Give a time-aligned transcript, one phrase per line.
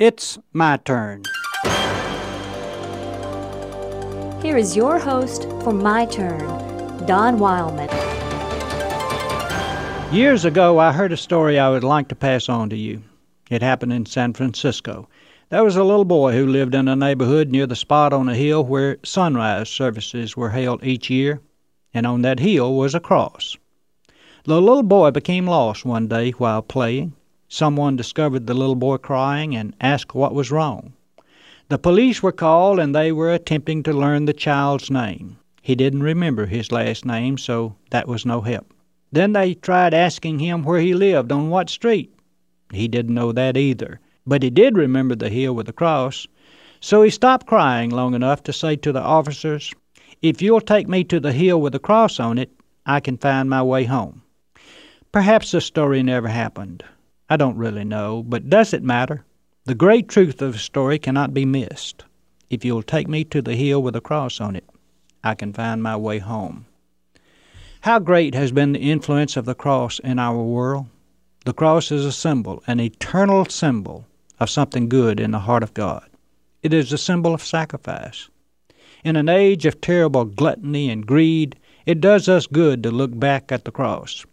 [0.00, 1.24] It's my turn.
[4.40, 6.46] Here is your host for My Turn,
[7.04, 7.90] Don Wildman.
[10.10, 13.02] Years ago, I heard a story I would like to pass on to you.
[13.50, 15.06] It happened in San Francisco.
[15.50, 18.34] There was a little boy who lived in a neighborhood near the spot on a
[18.34, 21.42] hill where sunrise services were held each year,
[21.92, 23.58] and on that hill was a cross.
[24.44, 27.12] The little boy became lost one day while playing.
[27.52, 30.92] Someone discovered the little boy crying and asked what was wrong.
[31.68, 35.36] The police were called and they were attempting to learn the child's name.
[35.60, 38.72] He didn't remember his last name, so that was no help.
[39.10, 42.14] Then they tried asking him where he lived, on what street.
[42.72, 46.28] He didn't know that either, but he did remember the hill with the cross.
[46.78, 49.74] So he stopped crying long enough to say to the officers,
[50.22, 52.52] If you'll take me to the hill with the cross on it,
[52.86, 54.22] I can find my way home.
[55.10, 56.84] Perhaps the story never happened.
[57.32, 59.24] I don't really know, but does it matter?
[59.64, 62.02] The great truth of the story cannot be missed.
[62.50, 64.68] If you'll take me to the hill with a cross on it,
[65.22, 66.66] I can find my way home.
[67.82, 70.86] How great has been the influence of the cross in our world?
[71.44, 74.06] The cross is a symbol, an eternal symbol
[74.40, 76.08] of something good in the heart of God.
[76.64, 78.28] It is a symbol of sacrifice.
[79.04, 81.54] In an age of terrible gluttony and greed,
[81.86, 84.26] it does us good to look back at the cross.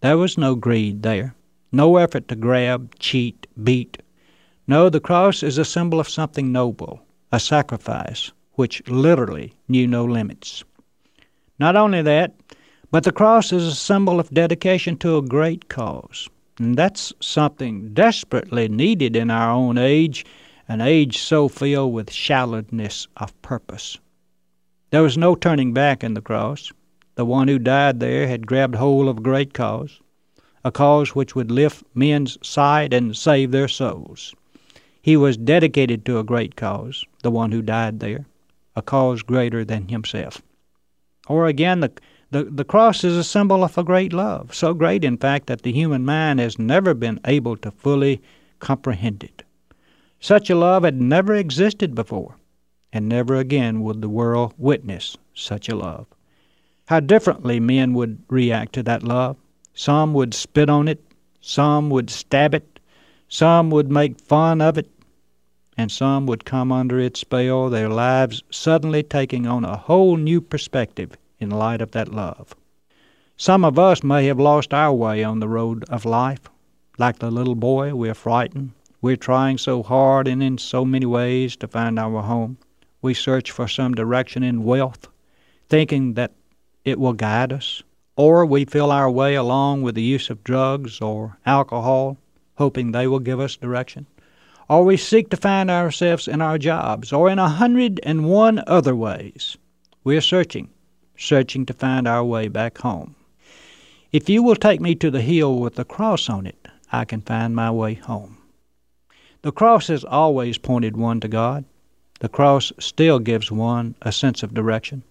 [0.00, 1.34] There was no greed there
[1.72, 4.02] no effort to grab, cheat, beat.
[4.66, 10.04] No, the cross is a symbol of something noble, a sacrifice which literally knew no
[10.04, 10.64] limits.
[11.58, 12.34] Not only that,
[12.90, 16.28] but the cross is a symbol of dedication to a great cause.
[16.58, 20.26] And that's something desperately needed in our own age,
[20.68, 23.98] an age so filled with shallowness of purpose.
[24.90, 26.72] There was no turning back in the cross.
[27.14, 30.00] The one who died there had grabbed hold of a great cause
[30.64, 34.34] a cause which would lift men's sight and save their souls.
[35.02, 38.26] He was dedicated to a great cause, the one who died there,
[38.76, 40.42] a cause greater than himself.
[41.28, 41.92] Or again, the,
[42.30, 45.62] the, the cross is a symbol of a great love, so great, in fact, that
[45.62, 48.20] the human mind has never been able to fully
[48.58, 49.42] comprehend it.
[50.20, 52.36] Such a love had never existed before,
[52.92, 56.06] and never again would the world witness such a love.
[56.86, 59.36] How differently men would react to that love
[59.74, 61.02] some would spit on it,
[61.40, 62.80] some would stab it,
[63.28, 64.90] some would make fun of it,
[65.76, 70.40] and some would come under its spell, their lives suddenly taking on a whole new
[70.40, 72.54] perspective in light of that love.
[73.36, 76.50] Some of us may have lost our way on the road of life.
[76.98, 78.72] Like the little boy, we're frightened.
[79.00, 82.58] We're trying so hard and in so many ways to find our home.
[83.00, 85.08] We search for some direction in wealth,
[85.70, 86.32] thinking that
[86.84, 87.82] it will guide us
[88.20, 92.18] or we feel our way along with the use of drugs or alcohol,
[92.56, 94.06] hoping they will give us direction,
[94.68, 98.62] or we seek to find ourselves in our jobs, or in a hundred and one
[98.66, 99.56] other ways.
[100.04, 100.68] We are searching,
[101.16, 103.14] searching to find our way back home.
[104.12, 107.22] If you will take me to the hill with the cross on it, I can
[107.22, 108.36] find my way home.
[109.40, 111.64] The cross has always pointed one to God.
[112.18, 115.04] The cross still gives one a sense of direction.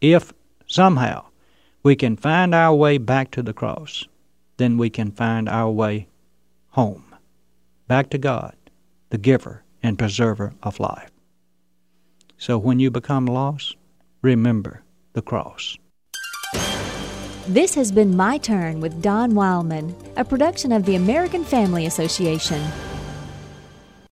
[0.00, 0.32] If,
[0.68, 1.24] somehow,
[1.82, 4.06] we can find our way back to the cross,
[4.56, 6.06] then we can find our way
[6.70, 7.04] home,
[7.88, 8.54] back to God,
[9.10, 11.10] the giver and preserver of life.
[12.38, 13.76] So when you become lost,
[14.20, 14.82] remember
[15.12, 15.76] the cross.
[17.48, 22.62] This has been My Turn with Don Wildman, a production of the American Family Association.